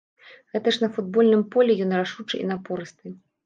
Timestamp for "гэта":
0.53-0.73